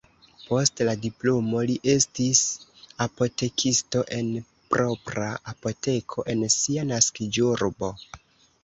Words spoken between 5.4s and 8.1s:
apoteko en sia naskiĝurbo.